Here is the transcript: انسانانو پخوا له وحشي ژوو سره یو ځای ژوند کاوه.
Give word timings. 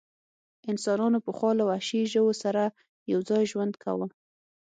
انسانانو 0.71 1.23
پخوا 1.25 1.51
له 1.59 1.63
وحشي 1.69 2.01
ژوو 2.13 2.33
سره 2.43 2.63
یو 3.11 3.19
ځای 3.29 3.43
ژوند 3.51 3.73
کاوه. 3.83 4.07